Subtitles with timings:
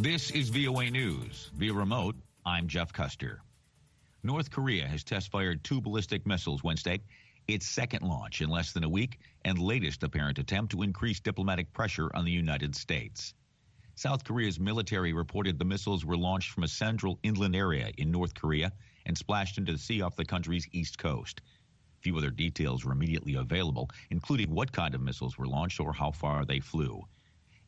[0.00, 1.50] This is VOA News.
[1.56, 2.14] Via remote,
[2.46, 3.40] I'm Jeff Custer.
[4.22, 7.00] North Korea has test fired two ballistic missiles Wednesday,
[7.48, 11.72] its second launch in less than a week and latest apparent attempt to increase diplomatic
[11.72, 13.34] pressure on the United States.
[13.96, 18.34] South Korea's military reported the missiles were launched from a central inland area in North
[18.34, 18.70] Korea
[19.04, 21.40] and splashed into the sea off the country's east coast.
[22.02, 26.12] Few other details were immediately available, including what kind of missiles were launched or how
[26.12, 27.02] far they flew.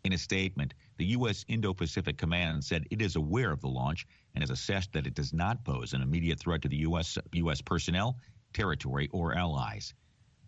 [0.03, 1.45] In a statement, the U.S.
[1.49, 5.15] Indo Pacific Command said it is aware of the launch and has assessed that it
[5.15, 7.19] does not pose an immediate threat to the U.S.
[7.33, 7.61] U.S.
[7.61, 8.17] personnel,
[8.55, 9.93] territory, or allies.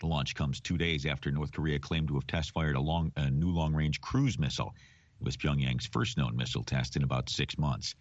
[0.01, 3.12] The launch comes two days after North Korea claimed to have test fired a, long,
[3.16, 4.75] a new long range cruise missile.
[5.20, 7.95] It was Pyongyang's first known missile test in about six months.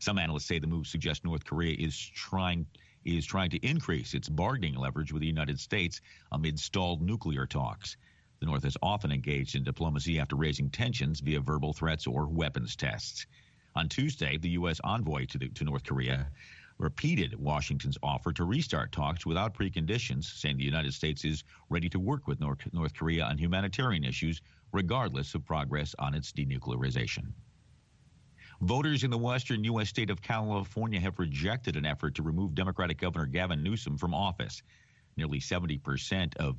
[0.00, 2.66] Some analysts say the move suggests North Korea is trying
[3.04, 6.00] is trying to increase its bargaining leverage with the United States
[6.32, 7.96] amid stalled nuclear talks.
[8.40, 12.76] The North has often engaged in diplomacy after raising tensions via verbal threats or weapons
[12.76, 13.26] tests.
[13.74, 14.80] On Tuesday, the U.S.
[14.84, 16.30] envoy to, the, to North Korea
[16.78, 21.98] repeated Washington's offer to restart talks without preconditions, saying the United States is ready to
[21.98, 27.32] work with North, North Korea on humanitarian issues, regardless of progress on its denuclearization.
[28.62, 29.88] Voters in the western U.S.
[29.88, 34.62] state of California have rejected an effort to remove Democratic Governor Gavin Newsom from office.
[35.16, 36.56] Nearly 70% of,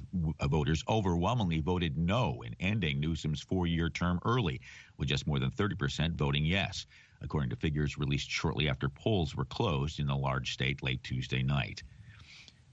[0.50, 4.60] voters overwhelmingly voted no in ending Newsom's four year term early,
[4.98, 6.88] with just more than 30% voting yes,
[7.22, 11.44] according to figures released shortly after polls were closed in the large state late Tuesday
[11.44, 11.84] night.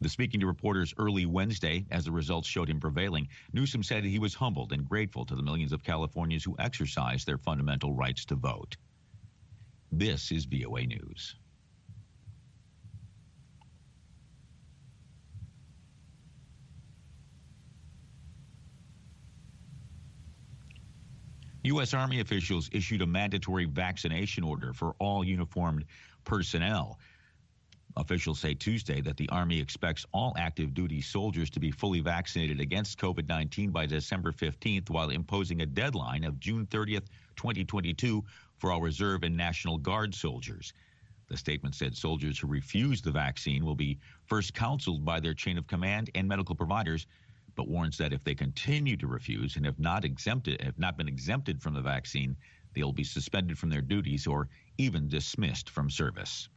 [0.01, 4.19] The speaking to reporters early Wednesday, as the results showed him prevailing, Newsom said he
[4.19, 8.37] was humbled and grateful to the millions of Californians who exercise their fundamental rights to
[8.37, 8.77] vote.
[9.93, 11.37] This is VOA News.
[21.65, 21.95] U.S.
[21.95, 25.87] Army officials issued a mandatory vaccination order for all uniformed
[26.25, 26.99] personnel.
[27.97, 32.61] Officials say Tuesday that the Army expects all active duty soldiers to be fully vaccinated
[32.61, 37.07] against COVID 19 by December 15th, while imposing a deadline of June 30th,
[37.37, 38.23] 2022
[38.59, 40.75] for all Reserve and National Guard soldiers.
[41.29, 45.57] The statement said soldiers who refuse the vaccine will be first counseled by their chain
[45.57, 47.07] of command and medical providers
[47.55, 51.09] but warns that if they continue to refuse and have not exempted have not been
[51.09, 52.37] exempted from the vaccine,
[52.75, 54.49] they'll be suspended from their duties or
[54.79, 56.49] even dismissed from service.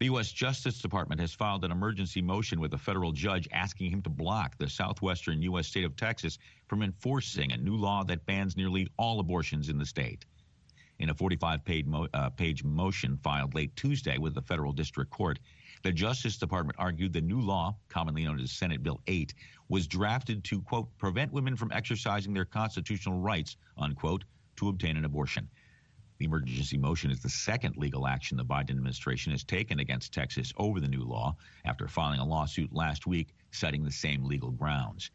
[0.00, 0.32] The U.S.
[0.32, 4.56] Justice Department has filed an emergency motion with a federal judge asking him to block
[4.56, 5.66] the southwestern U.S.
[5.66, 9.84] state of Texas from enforcing a new law that bans nearly all abortions in the
[9.84, 10.24] state.
[11.00, 15.10] In a 45 page, mo- uh, page motion filed late Tuesday with the federal district
[15.10, 15.38] court,
[15.82, 19.32] the Justice Department argued the new law, commonly known as Senate Bill 8,
[19.68, 24.24] was drafted to, quote, prevent women from exercising their constitutional rights, unquote,
[24.56, 25.48] to obtain an abortion.
[26.18, 30.52] The emergency motion is the second legal action the Biden administration has taken against Texas
[30.58, 35.10] over the new law after filing a lawsuit last week citing the same legal grounds.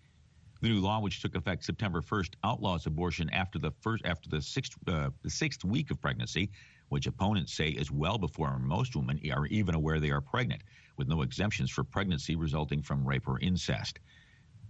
[0.62, 4.42] The new law, which took effect September 1st, outlaws abortion after the first after the
[4.42, 6.50] sixth uh, the sixth week of pregnancy
[6.96, 10.62] which opponents say is well before most women are even aware they are pregnant,
[10.96, 14.00] with no exemptions for pregnancy resulting from rape or incest.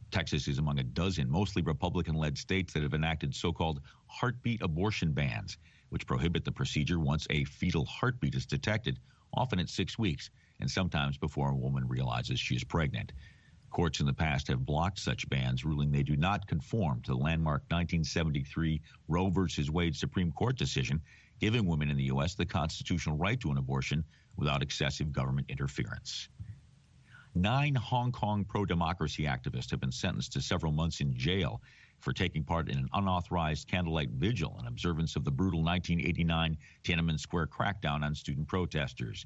[0.10, 4.60] Texas is among a dozen mostly Republican led states that have enacted so called heartbeat
[4.64, 5.60] abortion bans,
[5.90, 8.98] which prohibit the procedure once a fetal heartbeat is detected,
[9.36, 13.14] often at six weeks, and sometimes before a woman realizes she is pregnant.
[13.70, 17.18] Courts in the past have blocked such bans, ruling they do not conform to the
[17.18, 19.70] landmark 1973 Roe v.
[19.70, 21.00] Wade Supreme Court decision
[21.40, 22.36] giving women in the U.S.
[22.36, 24.04] the constitutional right to an abortion
[24.38, 26.30] without excessive government interference.
[27.34, 31.62] Nine Hong Kong pro democracy activists have been sentenced to several months in jail
[32.00, 37.20] for taking part in an unauthorized candlelight vigil in observance of the brutal 1989 Tiananmen
[37.20, 39.26] Square crackdown on student protesters.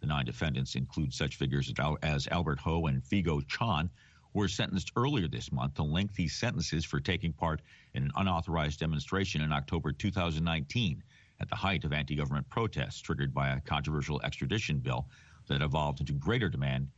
[0.00, 1.72] The nine defendants include such figures
[2.02, 3.90] as Albert Ho and Figo Chan,
[4.32, 7.62] who were sentenced earlier this month to lengthy sentences for taking part
[7.94, 11.02] in an unauthorized demonstration in October 2019
[11.40, 15.08] at the height of anti government protests triggered by a controversial extradition bill
[15.48, 16.88] that evolved into greater demand,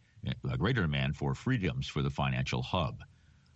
[0.50, 3.02] a greater demand for freedoms for the financial hub.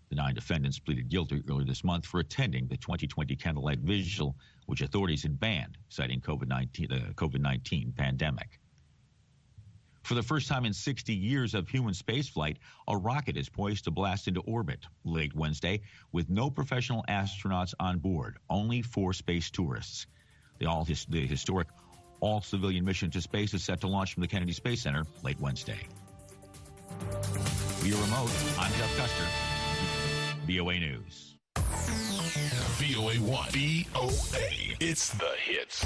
[0.08, 4.36] The nine defendants pleaded guilty earlier this month for attending the 2020 candlelight vigil,
[4.66, 8.60] which authorities had banned, citing COVID-19, the COVID-19 pandemic.
[10.04, 13.90] For the first time in 60 years of human spaceflight, a rocket is poised to
[13.90, 15.80] blast into orbit late Wednesday
[16.12, 20.06] with no professional astronauts on board, only four space tourists.
[20.58, 21.68] The, all his, the historic
[22.20, 25.38] all civilian mission to space is set to launch from the Kennedy Space Center late
[25.40, 25.78] Wednesday.
[27.80, 29.24] Via remote, I'm Jeff Custer,
[30.46, 31.36] VOA News.
[32.78, 33.48] VOA 1.
[33.50, 34.76] VOA.
[34.80, 35.84] It's the hits.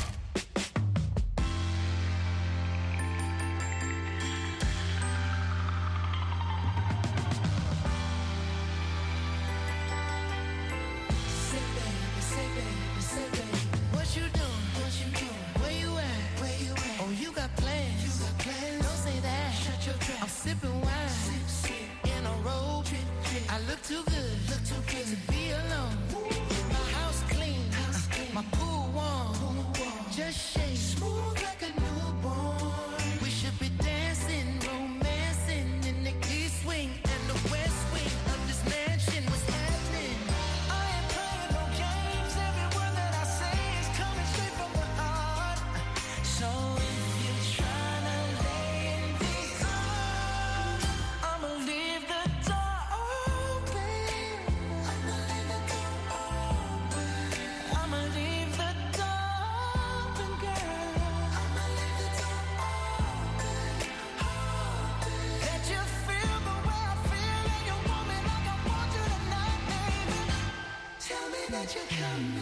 [71.75, 72.40] you come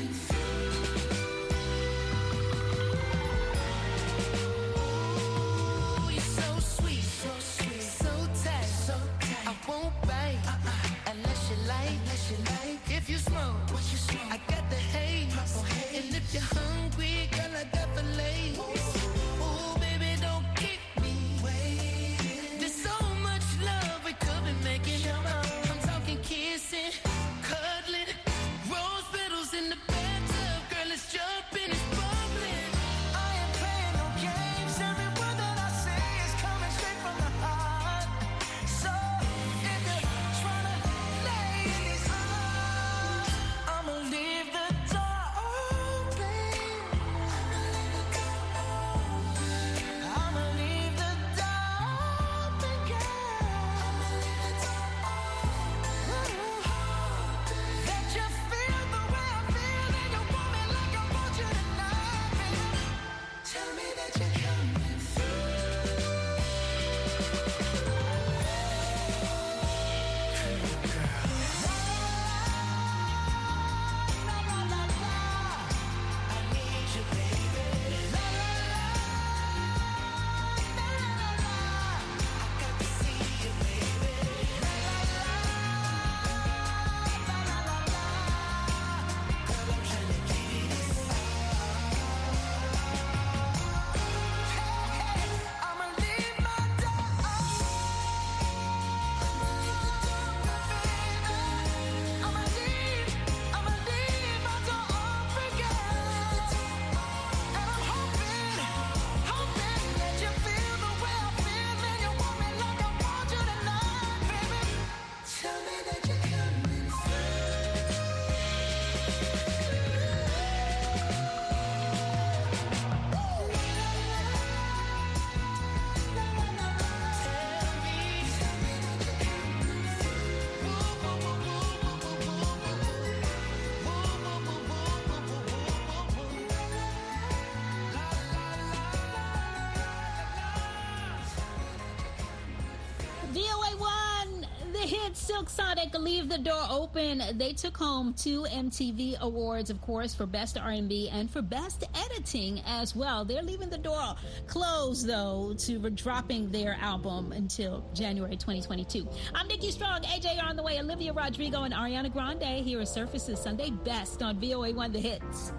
[145.38, 147.22] Silk Sonic leave the door open.
[147.34, 152.60] They took home two MTV awards, of course, for best R&B and for best editing
[152.66, 153.24] as well.
[153.24, 154.16] They're leaving the door
[154.48, 159.06] closed though to dropping their album until January 2022.
[159.32, 162.64] I'm Nikki Strong, AJR on the way, Olivia Rodrigo and Ariana Grande.
[162.64, 165.52] Here are Surfaces Sunday Best on VOA One The Hits.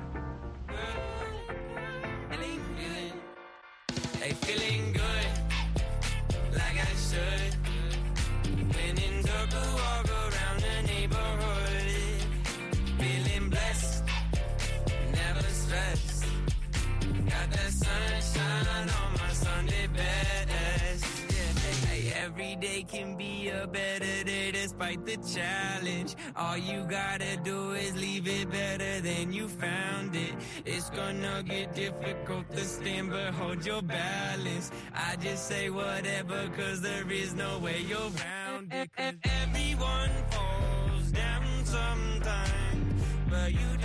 [22.30, 26.16] Every day can be a better day despite the challenge.
[26.36, 30.36] All you gotta do is leave it better than you found it.
[30.64, 34.70] It's gonna get difficult to stand, but hold your balance.
[34.94, 38.92] I just say whatever, cause there is no way you're around it.
[39.24, 43.79] Everyone falls down sometimes, but you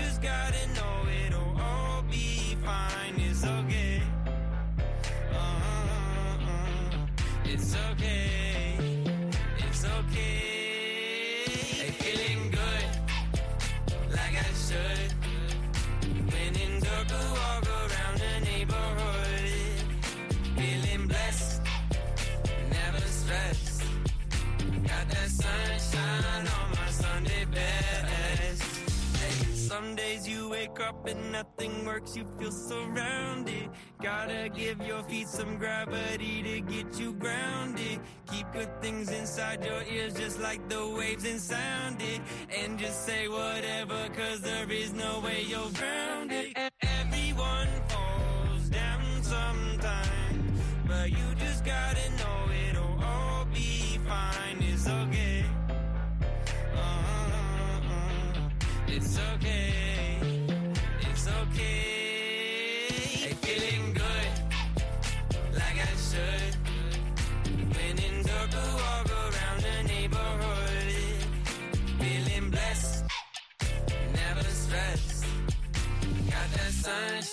[30.75, 33.69] wake up and nothing works, you feel surrounded.
[34.03, 38.01] Gotta give your feet some gravity to get you grounded.
[38.31, 42.21] Keep good things inside your ears just like the waves and sound it.
[42.57, 46.64] And just say whatever, cause there is no way you're grounded.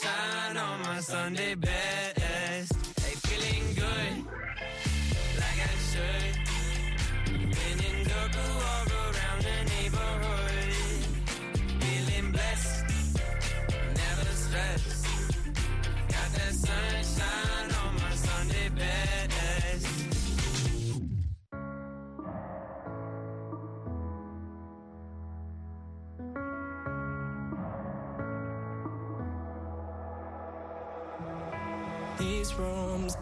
[0.02, 2.21] Sunshine on my Sunday best.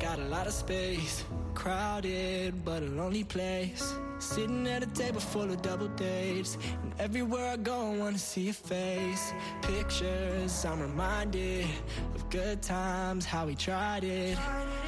[0.10, 1.24] Got a lot of space.
[1.54, 3.94] Crowded, but a lonely place.
[4.18, 6.58] Sitting at a table full of double dates.
[6.82, 9.34] And everywhere I go, I wanna see your face.
[9.62, 11.68] Pictures, I'm reminded
[12.16, 14.36] of good times, how we tried it.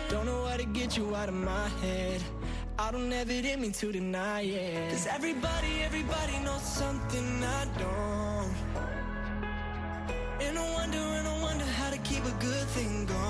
[0.09, 2.19] Don't know how to get you out of my head.
[2.79, 4.89] I don't ever did me to deny it.
[4.89, 8.55] Cause everybody, everybody knows something I don't.
[10.45, 13.20] And I wonder, and I wonder how to keep a good thing going.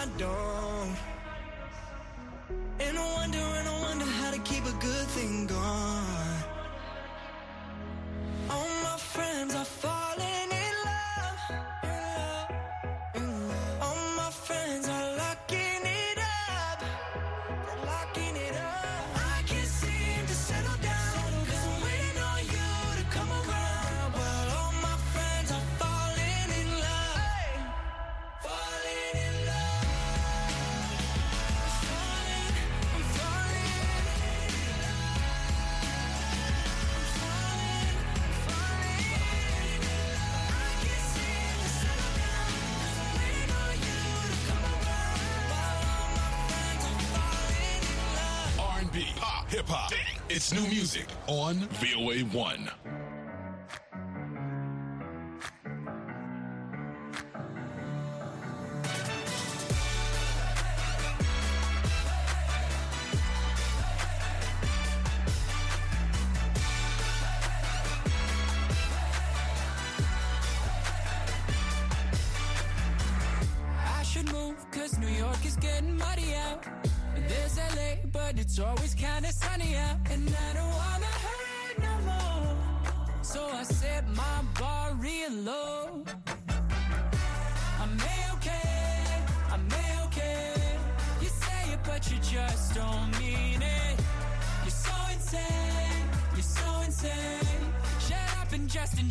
[0.00, 0.67] I
[49.48, 49.92] hip hop.
[50.28, 52.70] It's new music on VOA 1.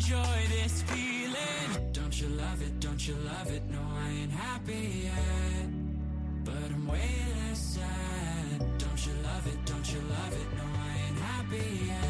[0.08, 1.92] Enjoy this feeling.
[1.92, 2.80] Don't you love it?
[2.80, 3.62] Don't you love it?
[3.70, 5.68] No, I ain't happy yet.
[6.44, 8.78] But I'm way less sad.
[8.78, 9.66] Don't you love it?
[9.66, 10.48] Don't you love it?
[10.56, 12.08] No, I ain't happy yet.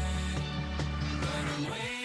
[1.69, 1.98] works,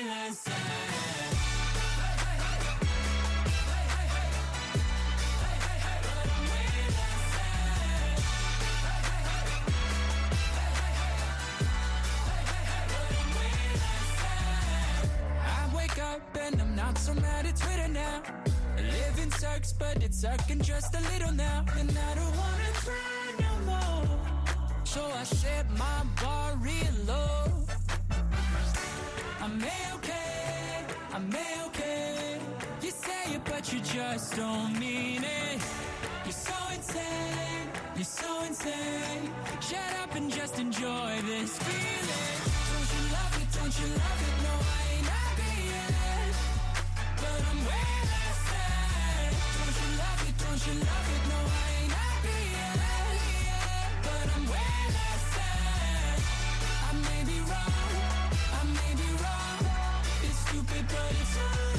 [37.96, 39.30] you're so insane.
[39.60, 42.38] Shut up and just enjoy this feeling.
[42.72, 44.34] Don't you love it, don't you love it?
[44.42, 46.34] No, I ain't happy yet.
[47.22, 49.30] But I'm way less sad.
[49.58, 51.22] Don't you love it, don't you love it?
[51.30, 52.78] No, I ain't happy yet.
[54.06, 56.18] But I'm way less sad.
[56.88, 57.74] I may be wrong,
[58.58, 59.62] I may be wrong.
[60.26, 61.74] It's stupid, but it's all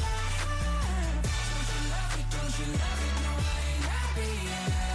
[1.51, 3.13] Don't you love it, don't you love it?
[3.25, 4.94] No, I ain't happy yet.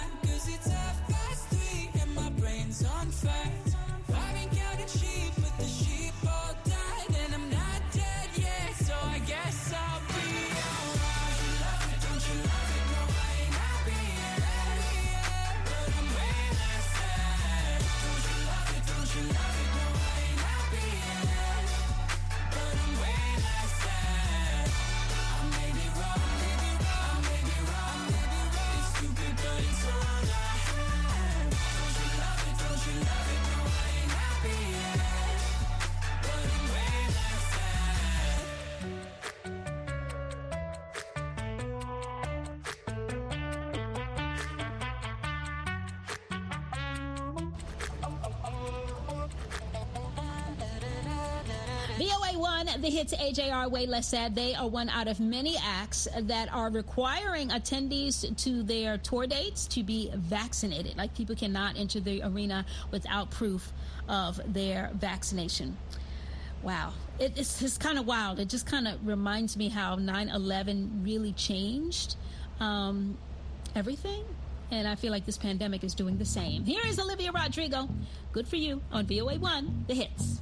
[52.81, 54.33] the hits AJR Way Less Sad.
[54.33, 59.67] They are one out of many acts that are requiring attendees to their tour dates
[59.67, 60.97] to be vaccinated.
[60.97, 63.71] Like people cannot enter the arena without proof
[64.09, 65.77] of their vaccination.
[66.63, 66.93] Wow.
[67.19, 68.39] It, it's just kind of wild.
[68.39, 72.15] It just kind of reminds me how 9 11 really changed
[72.59, 73.15] um,
[73.75, 74.23] everything.
[74.71, 76.63] And I feel like this pandemic is doing the same.
[76.63, 77.89] Here is Olivia Rodrigo.
[78.31, 80.41] Good for you on VOA 1, the hits.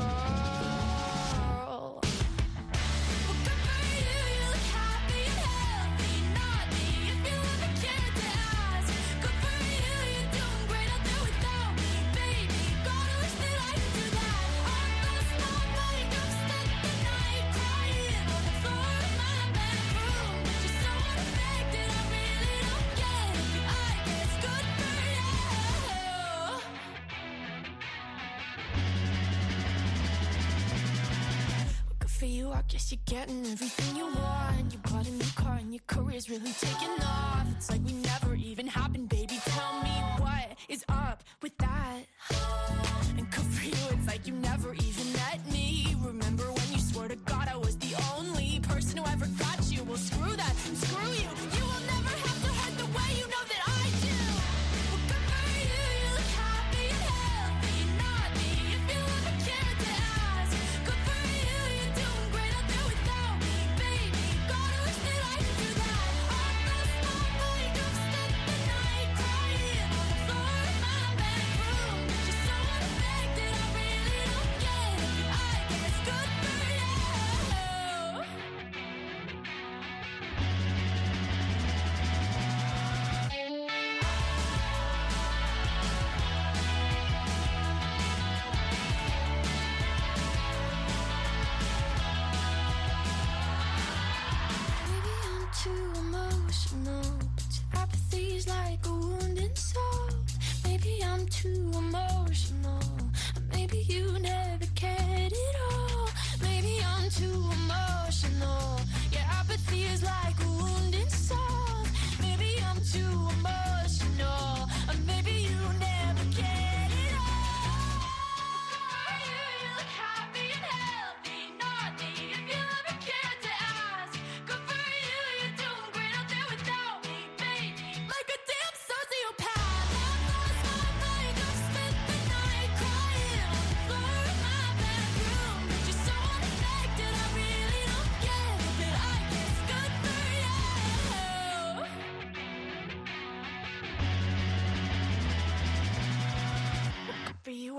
[32.61, 34.71] I guess you're getting everything you want.
[34.71, 37.47] You bought a new car and your career's really taking off.
[37.57, 39.39] It's like we never even happened, baby.
[39.45, 41.70] Tell me what is up with that?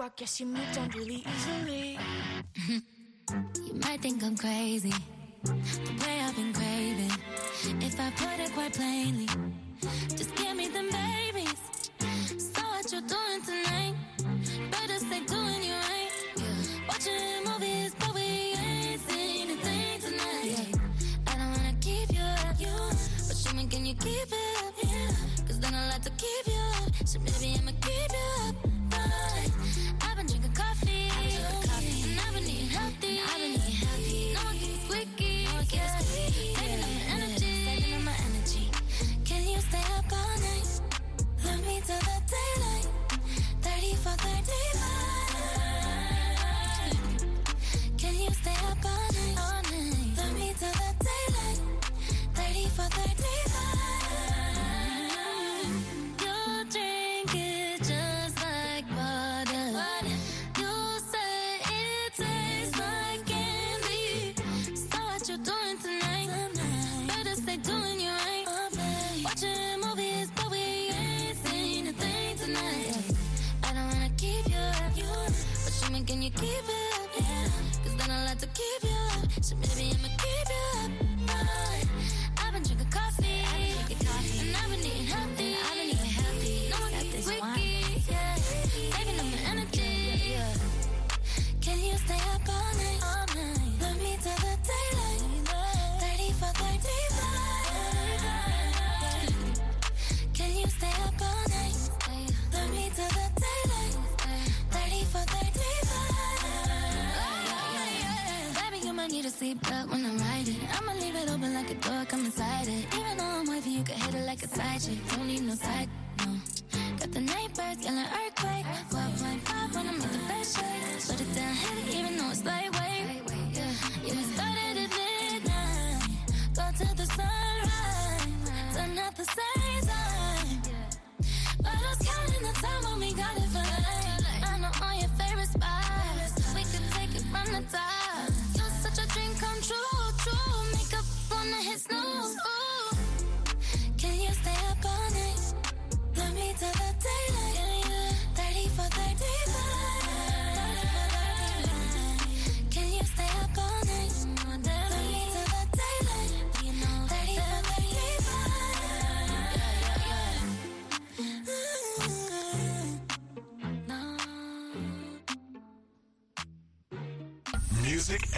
[0.02, 1.96] I guess you moved on really easily.
[3.64, 4.92] you might think I'm crazy,
[5.44, 7.12] the way I've been craving.
[7.80, 9.28] If I put it quite plainly,
[10.16, 11.01] just give me the.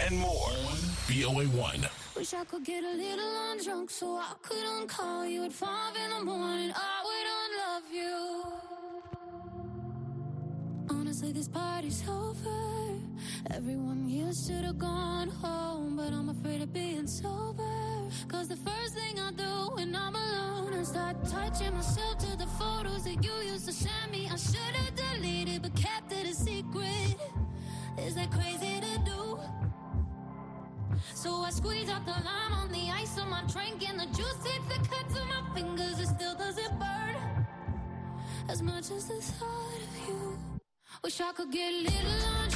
[0.05, 0.51] and more.
[1.07, 1.89] VOA1.
[2.15, 3.35] Wish I could get a little
[3.89, 4.65] so I could
[5.27, 6.71] you at five in the morning.
[6.75, 8.43] I would unlove you.
[10.89, 12.99] Honestly, this party's over.
[13.51, 17.63] Everyone here should have gone home, but I'm afraid of being sober.
[18.27, 22.47] Cause the first thing I do when I'm alone is start touching myself to the
[22.59, 24.29] photos that you used to send me.
[24.31, 27.17] I should have deleted, but kept it a secret.
[27.97, 29.14] Is that crazy to do?
[31.25, 34.45] So I squeeze out the lime on the ice of my drink, and the juice
[34.45, 35.99] hits the cuts of my fingers.
[35.99, 37.47] It still doesn't burn
[38.47, 40.37] as much as the thought of you.
[41.03, 42.54] Wish I could get a little on.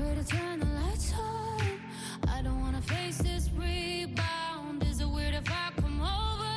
[0.00, 1.60] afraid to turn the lights on.
[2.28, 4.82] I don't wanna face this rebound.
[4.84, 6.56] Is it weird if I come over?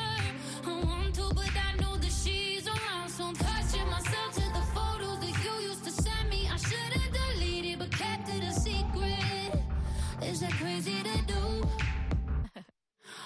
[0.70, 3.10] I want to, but I know that she's around.
[3.10, 6.48] So I'm touching myself to the photos that you used to send me.
[6.56, 9.54] I should've deleted, but kept it a secret.
[10.22, 11.44] Is that crazy to do?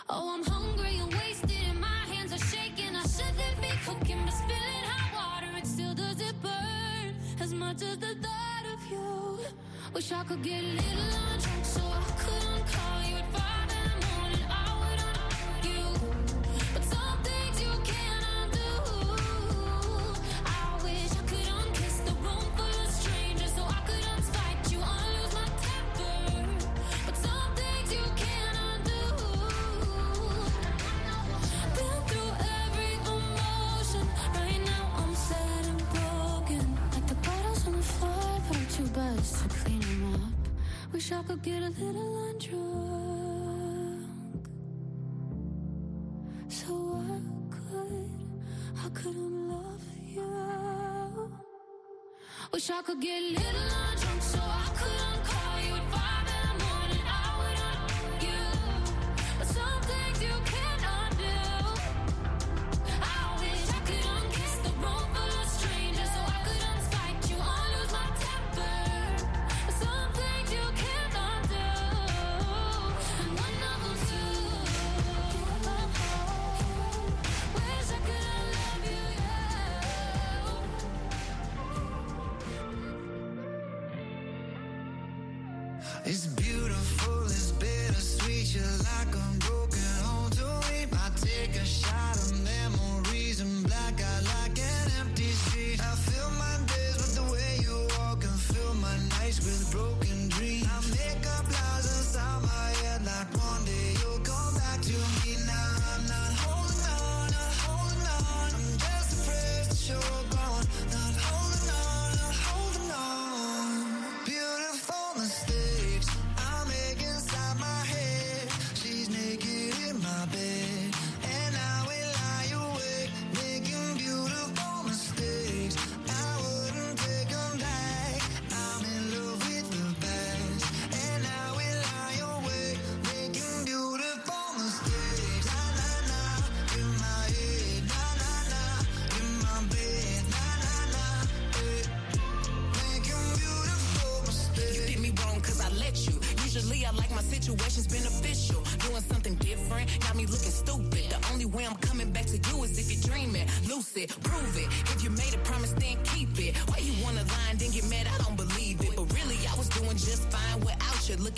[0.09, 2.95] oh, I'm hungry and wasted, and my hands are shaking.
[2.95, 7.07] I shouldn't be cooking, but spilling hot water, it still doesn't burn
[7.39, 8.36] as much as the thought.
[9.93, 13.56] Wish I could get a little on so I couldn't call you advice.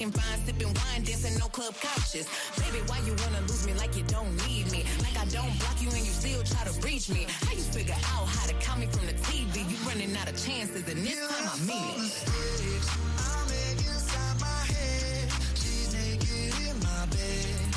[0.10, 2.28] drinking fine, sipping wine, dancing no club couches.
[2.58, 4.86] Baby, why you wanna lose me like you don't need me?
[5.02, 7.26] Like I don't block you and you still try to reach me.
[7.46, 9.70] How you figure out how to call me from the TV?
[9.70, 12.20] You running out of chances, and this time I mean it.
[13.18, 15.32] I'm inside my head.
[15.56, 17.69] She's naked in my bed.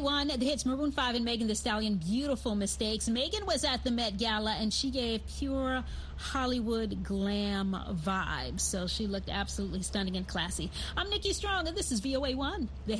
[0.00, 3.08] One the hits Maroon 5 and Megan Thee Stallion, Beautiful Mistakes.
[3.08, 5.84] Megan was at the Met Gala and she gave pure
[6.16, 8.60] Hollywood glam vibes.
[8.60, 10.70] So she looked absolutely stunning and classy.
[10.96, 12.68] I'm Nikki Strong and this is VOA1.
[12.86, 12.90] The